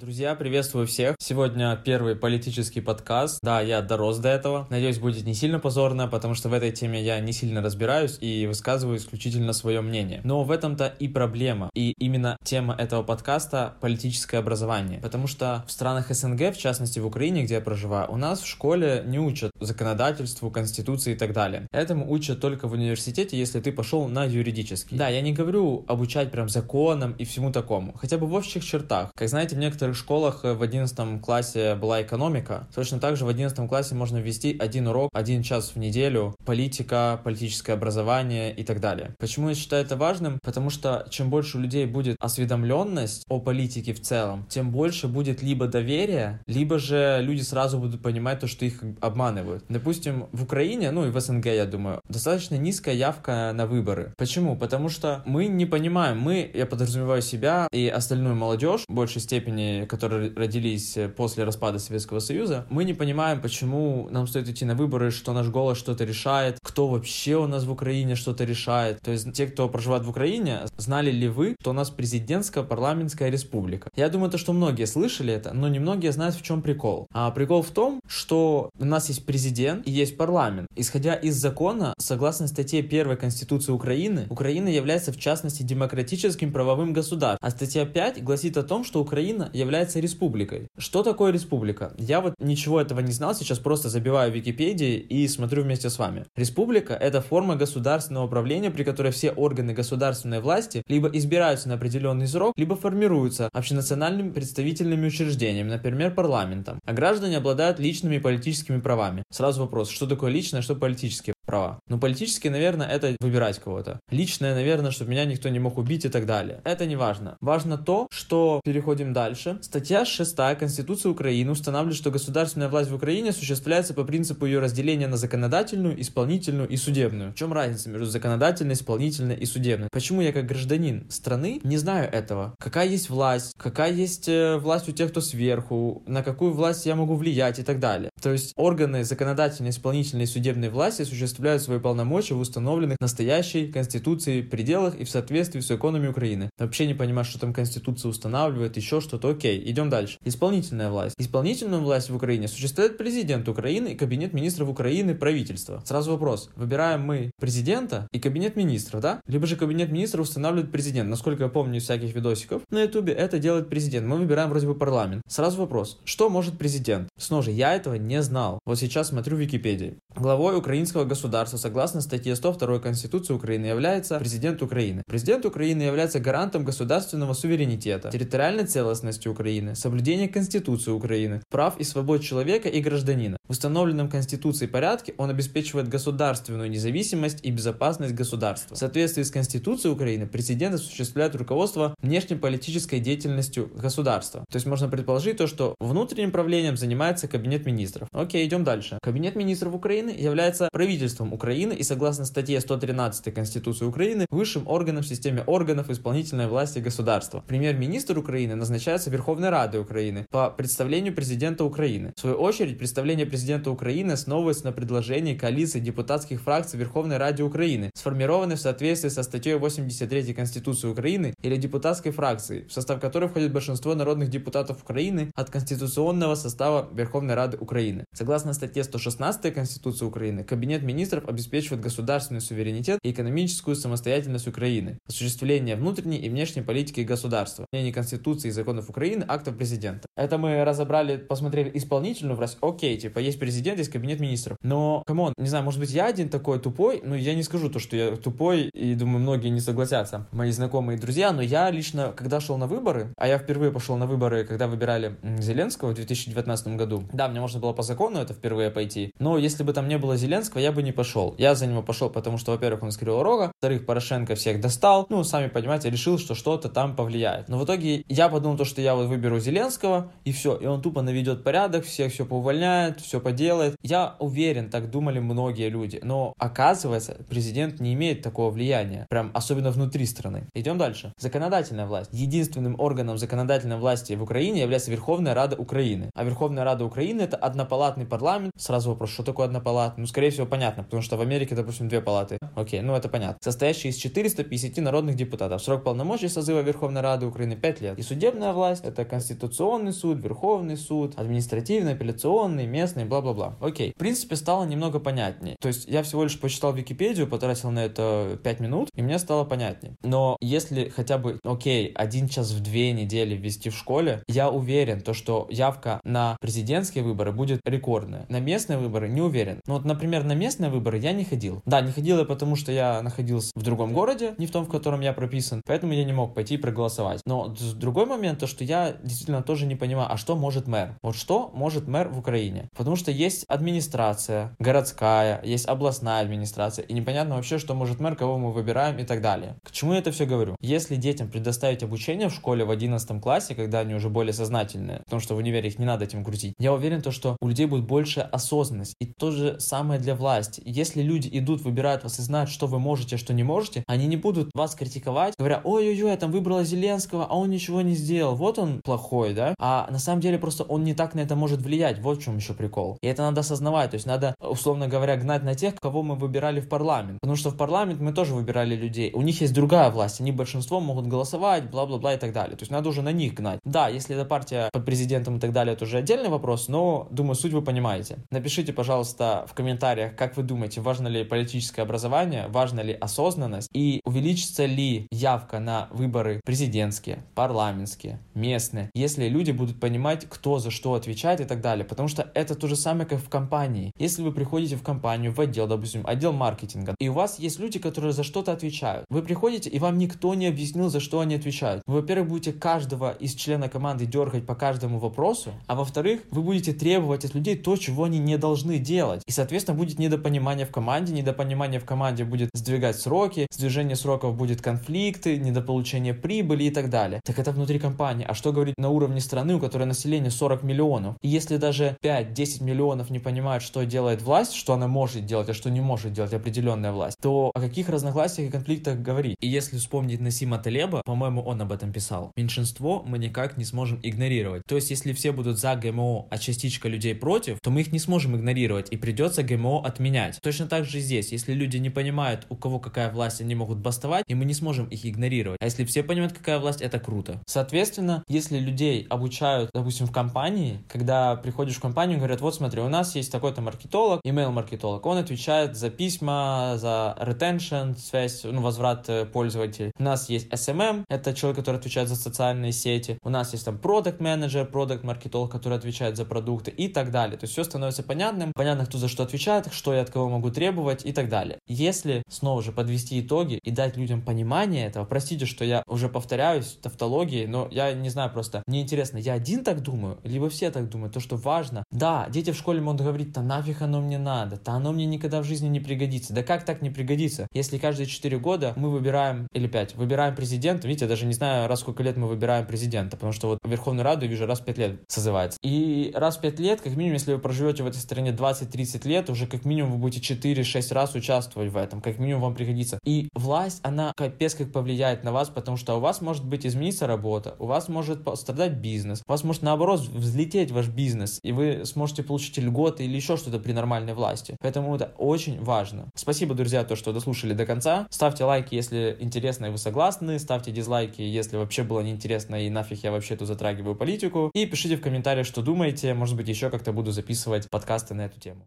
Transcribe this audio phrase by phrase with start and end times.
[0.00, 1.16] Друзья, приветствую всех.
[1.18, 3.38] Сегодня первый политический подкаст.
[3.42, 4.66] Да, я дорос до этого.
[4.70, 8.46] Надеюсь, будет не сильно позорно, потому что в этой теме я не сильно разбираюсь и
[8.46, 10.22] высказываю исключительно свое мнение.
[10.24, 11.68] Но в этом-то и проблема.
[11.74, 15.00] И именно тема этого подкаста— политическое образование.
[15.00, 18.46] Потому что в странах СНГ, в частности в Украине, где я проживаю, у нас в
[18.46, 21.66] школе не учат законодательству, конституции и так далее.
[21.72, 24.96] Этому учат только в университете, если ты пошел на юридический.
[24.96, 27.92] Да, я не говорю обучать прям законам и всему такому.
[27.98, 29.12] Хотя бы в общих чертах.
[29.14, 29.58] Как знаете, в
[29.90, 32.68] некоторых школах э, в 11 классе была экономика.
[32.74, 37.20] Точно так же в 11 классе можно ввести один урок, один час в неделю, политика,
[37.24, 39.14] политическое образование и так далее.
[39.18, 40.38] Почему я считаю это важным?
[40.42, 45.42] Потому что чем больше у людей будет осведомленность о политике в целом, тем больше будет
[45.42, 49.64] либо доверие, либо же люди сразу будут понимать то, что их обманывают.
[49.68, 54.12] Допустим, в Украине, ну и в СНГ, я думаю, достаточно низкая явка на выборы.
[54.16, 54.56] Почему?
[54.56, 59.79] Потому что мы не понимаем, мы, я подразумеваю себя и остальную молодежь в большей степени
[59.86, 64.74] которые родились э, после распада Советского Союза, мы не понимаем, почему нам стоит идти на
[64.74, 69.00] выборы, что наш голос что-то решает, кто вообще у нас в Украине что-то решает.
[69.02, 73.30] То есть те, кто проживает в Украине, знали ли вы, что у нас президентская парламентская
[73.30, 73.88] республика?
[73.96, 77.06] Я думаю, то, что многие слышали это, но немногие знают, в чем прикол.
[77.12, 80.68] А прикол в том, что у нас есть президент и есть парламент.
[80.76, 87.38] Исходя из закона, согласно статье 1 Конституции Украины, Украина является в частности демократическим правовым государством.
[87.40, 90.66] А статья 5 гласит о том, что Украина является является республикой.
[90.76, 91.92] Что такое республика?
[91.96, 95.98] Я вот ничего этого не знал, сейчас просто забиваю в Википедии и смотрю вместе с
[95.98, 96.24] вами.
[96.34, 102.26] Республика— это форма государственного управления, при которой все органы государственной власти либо избираются на определенный
[102.26, 106.80] срок, либо формируются общенациональными представительными учреждениями, например, парламентом.
[106.84, 109.22] А граждане обладают личными политическими правами.
[109.30, 111.80] Сразу вопрос, что такое личное, что политические права.
[111.88, 113.98] Но политические, наверное, это выбирать кого-то.
[114.10, 116.60] Личное, наверное, чтобы меня никто не мог убить и так далее.
[116.64, 117.36] Это не важно.
[117.40, 119.58] Важно то, что переходим дальше.
[119.60, 125.08] Статья 6 Конституции Украины устанавливает, что государственная власть в Украине осуществляется по принципу ее разделения
[125.08, 127.32] на законодательную, исполнительную и судебную.
[127.32, 129.88] В чем разница между законодательной, исполнительной и судебной?
[129.90, 132.54] Почему я как гражданин страны не знаю этого?
[132.60, 133.54] Какая есть власть?
[133.58, 136.04] Какая есть э, власть у тех, кто сверху?
[136.06, 138.10] На какую власть я могу влиять и так далее?
[138.22, 143.72] То есть органы законодательной, исполнительной и судебной власти существуют осуществляют свои полномочия в установленных настоящей
[143.72, 146.50] Конституцией пределах и в соответствии с законами Украины.
[146.58, 149.30] Вообще не понимаю, что там Конституция устанавливает, еще что-то.
[149.30, 150.18] Окей, идем дальше.
[150.24, 151.14] Исполнительная власть.
[151.18, 155.82] Исполнительную власть в Украине осуществляет президент Украины и Кабинет министров Украины, правительство.
[155.86, 156.50] Сразу вопрос.
[156.56, 159.20] Выбираем мы президента и Кабинет министров, да?
[159.26, 161.08] Либо же Кабинет министров устанавливает президент.
[161.08, 164.06] Насколько я помню из всяких видосиков на ютубе, это делает президент.
[164.06, 165.22] Мы выбираем вроде бы парламент.
[165.26, 166.00] Сразу вопрос.
[166.04, 167.08] Что может президент?
[167.16, 168.58] Снова же, я этого не знал.
[168.66, 169.96] Вот сейчас смотрю в Википедии.
[170.14, 175.02] Главой украинского государства государства согласно статье 102 Конституции Украины является президент Украины.
[175.06, 182.22] Президент Украины является гарантом государственного суверенитета, территориальной целостности Украины, соблюдения Конституции Украины, прав и свобод
[182.22, 183.36] человека и гражданина.
[183.46, 188.74] В установленном Конституцией порядке он обеспечивает государственную независимость и безопасность государства.
[188.74, 194.46] В соответствии с Конституцией Украины президент осуществляет руководство внешнеполитической деятельностью государства.
[194.50, 198.08] То есть можно предположить то, что внутренним правлением занимается Кабинет министров.
[198.12, 198.98] Окей, идем дальше.
[199.02, 205.02] Кабинет министров Украины является правительством правительством Украины и согласно статье 113 Конституции Украины высшим органом
[205.02, 207.42] в системе органов исполнительной власти государства.
[207.46, 212.12] Премьер-министр Украины назначается Верховной Радой Украины по представлению президента Украины.
[212.16, 217.90] В свою очередь, представление президента Украины основывается на предложении коалиции депутатских фракций Верховной Ради Украины,
[217.94, 223.52] сформированной в соответствии со статьей 83 Конституции Украины или депутатской фракции, в состав которой входит
[223.52, 228.04] большинство народных депутатов Украины от конституционного состава Верховной Рады Украины.
[228.14, 234.98] Согласно статье 116 Конституции Украины, Кабинет министров министров обеспечивает государственный суверенитет и экономическую самостоятельность Украины,
[235.08, 240.06] осуществление внутренней и внешней политики государства, выполнение Конституции и законов Украины, актов президента.
[240.14, 242.58] Это мы разобрали, посмотрели исполнительную власть.
[242.60, 244.58] Окей, типа, есть президент, есть кабинет министров.
[244.62, 247.70] Но, come on, не знаю, может быть, я один такой тупой, но я не скажу
[247.70, 251.70] то, что я тупой, и думаю, многие не согласятся, мои знакомые и друзья, но я
[251.70, 255.94] лично, когда шел на выборы, а я впервые пошел на выборы, когда выбирали Зеленского в
[255.94, 259.88] 2019 году, да, мне можно было по закону это впервые пойти, но если бы там
[259.88, 261.34] не было Зеленского, я бы не не пошел.
[261.38, 265.06] Я за него пошел, потому что, во-первых, он из Кривого Рога, во-вторых, Порошенко всех достал,
[265.08, 267.48] ну, сами понимаете, решил, что что-то там повлияет.
[267.48, 270.82] Но в итоге я подумал то, что я вот выберу Зеленского, и все, и он
[270.82, 273.76] тупо наведет порядок, всех все поувольняет, все поделает.
[273.82, 279.70] Я уверен, так думали многие люди, но оказывается, президент не имеет такого влияния, прям особенно
[279.70, 280.48] внутри страны.
[280.54, 281.12] Идем дальше.
[281.18, 282.10] Законодательная власть.
[282.12, 286.10] Единственным органом законодательной власти в Украине является Верховная Рада Украины.
[286.14, 288.52] А Верховная Рада Украины это однопалатный парламент.
[288.56, 290.00] Сразу вопрос, что такое однопалатный?
[290.02, 292.38] Ну, скорее всего, понятно, потому что в Америке, допустим, две палаты.
[292.54, 293.38] Окей, ну это понятно.
[293.42, 295.62] Состоящий из 450 народных депутатов.
[295.62, 297.98] Срок полномочий созыва Верховной Рады Украины 5 лет.
[297.98, 303.56] И судебная власть, это Конституционный суд, Верховный суд, административный, апелляционный, местный, бла-бла-бла.
[303.60, 303.92] Окей.
[303.94, 305.56] В принципе, стало немного понятнее.
[305.60, 309.44] То есть я всего лишь почитал Википедию, потратил на это 5 минут, и мне стало
[309.44, 309.96] понятнее.
[310.02, 315.00] Но если хотя бы, окей, один час в две недели ввести в школе, я уверен,
[315.00, 318.26] то, что явка на президентские выборы будет рекордная.
[318.28, 319.60] На местные выборы не уверен.
[319.66, 321.62] Ну вот, например, на местные выборы я не ходил.
[321.66, 324.70] Да, не ходил я потому, что я находился в другом городе, не в том, в
[324.70, 327.20] котором я прописан, поэтому я не мог пойти и проголосовать.
[327.26, 330.98] Но другой момент, то, что я действительно тоже не понимаю, а что может мэр?
[331.02, 332.68] Вот что может мэр в Украине?
[332.76, 338.38] Потому что есть администрация городская, есть областная администрация, и непонятно вообще, что может мэр, кого
[338.38, 339.56] мы выбираем и так далее.
[339.64, 340.56] К чему я это все говорю?
[340.60, 345.20] Если детям предоставить обучение в школе в 11 классе, когда они уже более сознательные, потому
[345.20, 347.84] что в универе их не надо этим грузить, я уверен, то, что у людей будет
[347.84, 348.94] больше осознанность.
[349.00, 350.59] И то же самое для власти.
[350.64, 354.06] Если люди идут, выбирают вас и знают, что вы можете, а что не можете, они
[354.06, 358.34] не будут вас критиковать, говоря, ой-ой-ой, я там выбрала Зеленского, а он ничего не сделал,
[358.34, 359.54] вот он плохой, да?
[359.58, 362.36] А на самом деле просто он не так на это может влиять, вот в чем
[362.36, 362.98] еще прикол.
[363.02, 366.60] И это надо осознавать, то есть надо, условно говоря, гнать на тех, кого мы выбирали
[366.60, 367.18] в парламент.
[367.20, 369.10] Потому что в парламент мы тоже выбирали людей.
[369.14, 372.56] У них есть другая власть, они большинство могут голосовать, бла-бла-бла и так далее.
[372.56, 373.60] То есть надо уже на них гнать.
[373.64, 377.34] Да, если это партия под президентом и так далее, это уже отдельный вопрос, но, думаю,
[377.34, 378.18] суть вы понимаете.
[378.30, 384.00] Напишите, пожалуйста, в комментариях, как вы думаете, важно ли политическое образование, важно ли осознанность и
[384.04, 390.94] увеличится ли явка на выборы президентские, парламентские, местные, если люди будут понимать, кто за что
[390.94, 391.84] отвечает и так далее.
[391.84, 393.92] Потому что это то же самое, как в компании.
[393.96, 397.78] Если вы приходите в компанию, в отдел, допустим, отдел маркетинга, и у вас есть люди,
[397.78, 399.06] которые за что-то отвечают.
[399.08, 401.82] Вы приходите, и вам никто не объяснил, за что они отвечают.
[401.86, 406.72] Вы, во-первых, будете каждого из члена команды дергать по каждому вопросу, а во-вторых, вы будете
[406.72, 409.22] требовать от людей то, чего они не должны делать.
[409.26, 414.62] И, соответственно, будет недопонимание в команде, недопонимание в команде будет сдвигать сроки, сдвижение сроков будет
[414.62, 417.20] конфликты, недополучение прибыли и так далее.
[417.24, 418.26] Так это внутри компании.
[418.28, 421.16] А что говорить на уровне страны, у которой население 40 миллионов?
[421.22, 425.54] И если даже 5-10 миллионов не понимают, что делает власть, что она может делать, а
[425.54, 429.36] что не может делать определенная власть, то о каких разногласиях и конфликтах говорить?
[429.40, 433.98] И если вспомнить Насима Талеба, по-моему, он об этом писал, меньшинство мы никак не сможем
[434.02, 434.62] игнорировать.
[434.66, 437.98] То есть, если все будут за ГМО, а частичка людей против, то мы их не
[437.98, 440.19] сможем игнорировать, и придется ГМО отменять.
[440.42, 444.24] Точно так же здесь, если люди не понимают, у кого какая власть, они могут бастовать,
[444.26, 445.58] и мы не сможем их игнорировать.
[445.60, 447.40] А если все понимают, какая власть, это круто.
[447.46, 452.88] Соответственно, если людей обучают, допустим, в компании, когда приходишь в компанию, говорят, вот смотри, у
[452.88, 459.26] нас есть такой-то маркетолог, email-маркетолог, он отвечает за письма, за retention, связь, ну, возврат э,
[459.26, 459.92] пользователей.
[459.98, 463.18] У нас есть SMM, это человек, который отвечает за социальные сети.
[463.22, 467.36] У нас есть там продукт менеджер продукт маркетолог который отвечает за продукты и так далее.
[467.36, 471.04] То есть все становится понятным, понятно, кто за что отвечает, что я кого могу требовать
[471.04, 471.58] и так далее.
[471.66, 476.78] Если снова же подвести итоги и дать людям понимание этого, простите, что я уже повторяюсь
[476.82, 480.88] тавтологии, но я не знаю просто, мне интересно, я один так думаю, либо все так
[480.88, 481.84] думают, то, что важно.
[481.90, 485.40] Да, дети в школе могут говорить, да нафиг оно мне надо, да оно мне никогда
[485.40, 486.32] в жизни не пригодится.
[486.32, 487.46] Да как так не пригодится?
[487.52, 491.68] Если каждые 4 года мы выбираем, или 5, выбираем президента, видите, я даже не знаю,
[491.68, 494.78] раз сколько лет мы выбираем президента, потому что вот Верховную Раду вижу раз в 5
[494.78, 495.58] лет созывается.
[495.62, 499.30] И раз в 5 лет, как минимум, если вы проживете в этой стране 20-30 лет,
[499.30, 502.98] уже как минимум вы будете 4-6 раз участвовать в этом, как минимум вам пригодится.
[503.04, 507.06] И власть, она капец как повлияет на вас, потому что у вас может быть измениться
[507.06, 511.84] работа, у вас может пострадать бизнес, у вас может наоборот взлететь ваш бизнес, и вы
[511.84, 514.56] сможете получить льготы или еще что-то при нормальной власти.
[514.60, 516.10] Поэтому это очень важно.
[516.14, 518.06] Спасибо, друзья, то, что дослушали до конца.
[518.10, 523.04] Ставьте лайки, если интересно и вы согласны, ставьте дизлайки, если вообще было неинтересно и нафиг
[523.04, 524.50] я вообще тут затрагиваю политику.
[524.54, 528.40] И пишите в комментариях, что думаете, может быть, еще как-то буду записывать подкасты на эту
[528.40, 528.58] тему.